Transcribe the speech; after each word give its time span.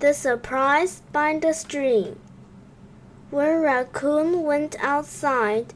The 0.00 0.12
Surprise 0.12 1.02
by 1.12 1.38
the 1.38 1.54
Stream 1.54 2.18
When 3.30 3.60
Raccoon 3.60 4.42
went 4.42 4.74
outside, 4.80 5.72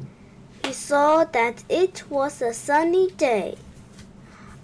he 0.65 0.73
saw 0.73 1.23
that 1.25 1.63
it 1.69 2.11
was 2.11 2.43
a 2.43 2.53
sunny 2.53 3.13
day. 3.13 3.57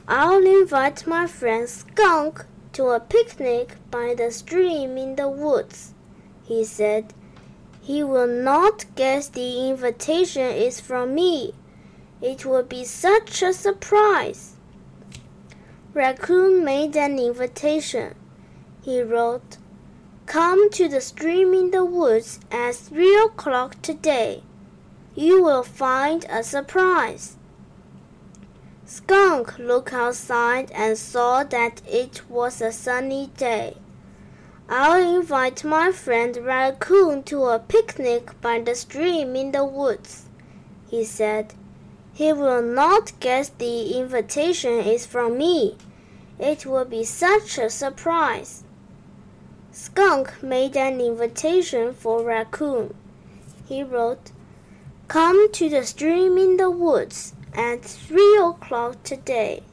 I'll 0.09 0.45
invite 0.45 1.06
my 1.06 1.29
friend 1.29 1.69
Skunk 1.69 2.45
to 2.72 2.88
a 2.88 2.98
picnic 2.98 3.77
by 3.93 4.15
the 4.19 4.33
stream 4.33 4.99
in 4.99 5.15
the 5.15 5.29
woods, 5.29 5.95
he 6.43 6.65
said. 6.65 7.15
He 7.81 8.03
will 8.03 8.27
not 8.27 8.87
guess 8.97 9.29
the 9.29 9.69
invitation 9.69 10.51
is 10.51 10.81
from 10.81 11.15
me. 11.15 11.55
It 12.21 12.45
will 12.45 12.65
be 12.65 12.85
such 12.85 13.41
a 13.41 13.53
surprise. 13.53 14.57
Raccoon 15.95 16.65
made 16.65 16.97
an 16.97 17.21
invitation 17.21 18.16
he 18.84 19.01
wrote, 19.01 19.56
Come 20.27 20.70
to 20.70 20.88
the 20.88 21.01
stream 21.01 21.55
in 21.55 21.70
the 21.70 21.84
woods 21.84 22.38
at 22.51 22.75
three 22.75 23.16
o'clock 23.16 23.80
today. 23.80 24.42
You 25.15 25.42
will 25.42 25.62
find 25.62 26.27
a 26.29 26.42
surprise. 26.42 27.37
Skunk 28.84 29.59
looked 29.59 29.95
outside 29.95 30.70
and 30.73 30.98
saw 30.98 31.45
that 31.45 31.80
it 31.89 32.28
was 32.28 32.61
a 32.61 32.73
sunny 32.73 33.30
day. 33.39 33.78
I'll 34.69 35.16
invite 35.16 35.64
my 35.64 35.91
friend 35.91 36.37
Raccoon 36.37 37.23
to 37.25 37.45
a 37.45 37.59
picnic 37.59 38.39
by 38.41 38.61
the 38.61 38.75
stream 38.75 39.34
in 39.37 39.53
the 39.53 39.64
woods, 39.64 40.25
he 40.91 41.05
said. 41.05 41.55
He 42.12 42.33
will 42.33 42.62
not 42.62 43.19
guess 43.20 43.48
the 43.48 43.98
invitation 43.98 44.80
is 44.80 45.06
from 45.06 45.39
me. 45.39 45.77
It 46.39 46.66
will 46.66 46.84
be 46.84 47.05
such 47.05 47.56
a 47.59 47.70
surprise. 47.70 48.64
Skunk 49.77 50.41
made 50.41 50.77
an 50.77 51.01
invitation 51.01 51.94
for 51.94 52.22
Raccoon. 52.22 52.94
He 53.67 53.83
wrote, 53.83 54.31
Come 55.08 55.50
to 55.50 55.69
the 55.69 55.84
stream 55.84 56.39
in 56.39 56.58
the 56.58 56.70
woods 56.70 57.34
at 57.53 57.83
three 57.83 58.36
o'clock 58.36 59.03
today. 59.03 59.64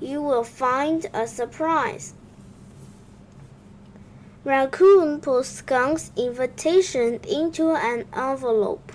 You 0.00 0.22
will 0.22 0.42
find 0.42 1.04
a 1.12 1.26
surprise. 1.26 2.14
Raccoon 4.42 5.20
put 5.20 5.44
Skunk's 5.44 6.12
invitation 6.16 7.20
into 7.28 7.72
an 7.72 8.06
envelope. 8.14 8.90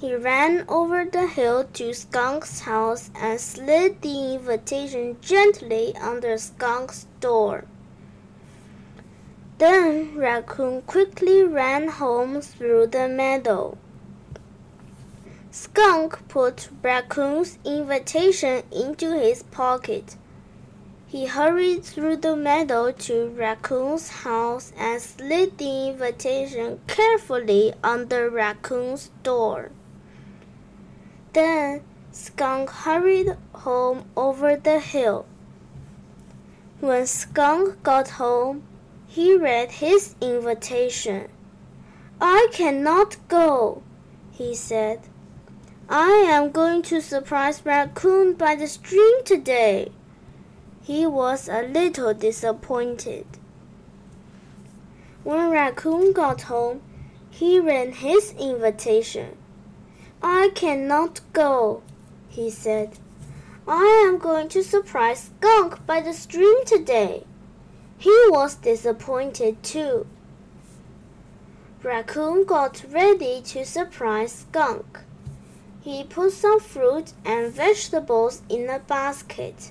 He 0.00 0.12
ran 0.12 0.64
over 0.66 1.04
the 1.04 1.28
hill 1.28 1.68
to 1.74 1.94
Skunk's 1.94 2.62
house 2.62 3.12
and 3.14 3.40
slid 3.40 4.02
the 4.02 4.34
invitation 4.34 5.18
gently 5.20 5.94
under 5.94 6.36
Skunk's 6.36 7.06
door. 7.20 7.66
Then 9.60 10.16
Raccoon 10.16 10.80
quickly 10.80 11.42
ran 11.42 11.88
home 11.88 12.40
through 12.40 12.86
the 12.86 13.06
meadow. 13.08 13.76
Skunk 15.50 16.26
put 16.28 16.70
Raccoon's 16.82 17.58
invitation 17.62 18.62
into 18.72 19.12
his 19.12 19.42
pocket. 19.42 20.16
He 21.08 21.26
hurried 21.26 21.84
through 21.84 22.16
the 22.16 22.36
meadow 22.36 22.90
to 22.90 23.28
Raccoon's 23.36 24.08
house 24.24 24.72
and 24.78 25.02
slid 25.02 25.58
the 25.58 25.88
invitation 25.88 26.80
carefully 26.86 27.74
under 27.84 28.30
Raccoon's 28.30 29.10
door. 29.22 29.72
Then 31.34 31.82
Skunk 32.12 32.70
hurried 32.70 33.36
home 33.52 34.06
over 34.16 34.56
the 34.56 34.80
hill. 34.80 35.26
When 36.80 37.06
Skunk 37.06 37.82
got 37.82 38.08
home, 38.12 38.62
he 39.10 39.36
read 39.36 39.72
his 39.72 40.14
invitation. 40.20 41.28
I 42.20 42.46
cannot 42.52 43.16
go, 43.26 43.82
he 44.30 44.54
said. 44.54 45.00
I 45.88 46.10
am 46.28 46.52
going 46.52 46.82
to 46.82 47.00
surprise 47.00 47.66
Raccoon 47.66 48.34
by 48.34 48.54
the 48.54 48.68
stream 48.68 49.24
today. 49.24 49.90
He 50.80 51.06
was 51.06 51.48
a 51.48 51.62
little 51.62 52.14
disappointed. 52.14 53.26
When 55.24 55.50
Raccoon 55.50 56.12
got 56.12 56.42
home, 56.42 56.80
he 57.30 57.58
read 57.58 57.94
his 57.94 58.32
invitation. 58.38 59.36
I 60.22 60.50
cannot 60.54 61.20
go, 61.32 61.82
he 62.28 62.48
said. 62.48 63.00
I 63.66 64.06
am 64.06 64.18
going 64.18 64.48
to 64.50 64.62
surprise 64.62 65.32
Skunk 65.36 65.84
by 65.84 66.00
the 66.00 66.12
stream 66.12 66.64
today. 66.64 67.24
He 68.00 68.28
was 68.30 68.54
disappointed 68.54 69.62
too. 69.62 70.06
Raccoon 71.82 72.46
got 72.46 72.82
ready 72.90 73.42
to 73.42 73.62
surprise 73.66 74.32
Skunk. 74.32 75.00
He 75.82 76.04
put 76.04 76.32
some 76.32 76.60
fruit 76.60 77.12
and 77.26 77.52
vegetables 77.52 78.40
in 78.48 78.70
a 78.70 78.78
basket. 78.78 79.70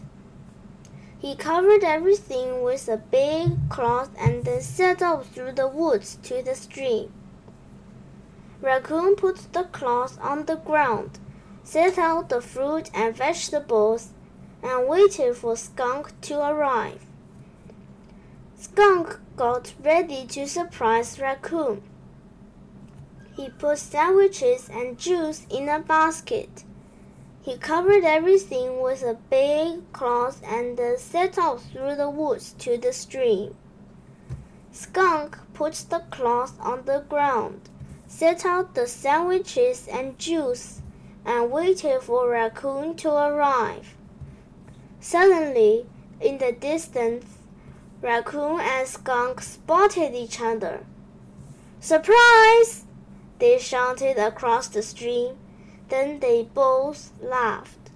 He 1.18 1.36
covered 1.36 1.84
everything 1.84 2.62
with 2.62 2.88
a 2.88 2.98
big 2.98 3.68
cloth 3.68 4.12
and 4.20 4.46
then 4.46 4.62
set 4.62 5.02
off 5.02 5.30
through 5.30 5.54
the 5.54 5.68
woods 5.68 6.20
to 6.22 6.44
the 6.44 6.54
stream. 6.54 7.12
Raccoon 8.62 9.16
put 9.16 9.52
the 9.54 9.64
cloth 9.64 10.20
on 10.22 10.46
the 10.46 10.58
ground, 10.58 11.18
set 11.64 11.98
out 11.98 12.30
the 12.30 12.42
fruit 12.42 12.92
and 12.94 13.16
vegetables, 13.16 14.10
and 14.62 14.88
waited 14.88 15.36
for 15.36 15.58
Skunk 15.58 16.14
to 16.22 16.40
arrive. 16.40 17.09
Skunk 18.72 19.20
got 19.36 19.74
ready 19.84 20.28
to 20.28 20.48
surprise 20.48 21.20
Raccoon. 21.20 21.82
He 23.36 23.50
put 23.50 23.80
sandwiches 23.80 24.70
and 24.70 24.98
juice 24.98 25.48
in 25.50 25.68
a 25.68 25.80
basket. 25.80 26.66
He 27.42 27.58
covered 27.58 28.04
everything 28.04 28.80
with 28.80 29.02
a 29.02 29.18
big 29.32 29.92
cloth 29.92 30.44
and 30.46 30.80
set 31.00 31.40
off 31.40 31.64
through 31.72 31.96
the 31.96 32.12
woods 32.12 32.54
to 32.60 32.78
the 32.78 32.94
stream. 32.94 33.56
Skunk 34.72 35.40
put 35.56 35.74
the 35.90 36.04
cloth 36.12 36.54
on 36.60 36.86
the 36.86 37.00
ground, 37.10 37.70
set 38.08 38.46
out 38.46 38.76
the 38.76 38.86
sandwiches 38.86 39.88
and 39.88 40.20
juice, 40.20 40.82
and 41.26 41.52
waited 41.52 42.04
for 42.04 42.30
Raccoon 42.30 42.96
to 42.98 43.12
arrive. 43.12 43.96
Suddenly, 45.00 45.88
in 46.22 46.38
the 46.38 46.52
distance, 46.52 47.39
Raccoon 48.02 48.62
and 48.62 48.88
Skunk 48.88 49.42
spotted 49.42 50.14
each 50.14 50.40
other. 50.40 50.86
Surprise! 51.80 52.86
They 53.40 53.58
shouted 53.58 54.18
across 54.18 54.68
the 54.68 54.82
stream. 54.82 55.38
Then 55.90 56.20
they 56.20 56.44
both 56.44 57.12
laughed. 57.22 57.90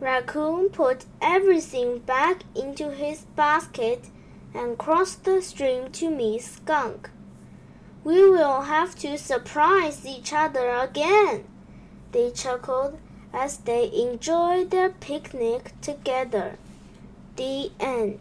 Raccoon 0.00 0.70
put 0.70 1.06
everything 1.20 1.98
back 1.98 2.42
into 2.54 2.90
his 2.90 3.22
basket 3.36 4.06
and 4.54 4.78
crossed 4.78 5.24
the 5.24 5.42
stream 5.42 5.90
to 5.92 6.10
meet 6.10 6.42
Skunk. 6.42 7.10
We 8.04 8.28
will 8.30 8.62
have 8.62 8.94
to 9.00 9.18
surprise 9.18 10.06
each 10.06 10.32
other 10.32 10.70
again, 10.70 11.44
they 12.12 12.30
chuckled 12.30 12.98
as 13.32 13.58
they 13.58 13.90
enjoyed 13.92 14.70
their 14.70 14.88
picnic 14.88 15.72
together. 15.82 16.56
The 17.36 17.70
end. 17.78 18.20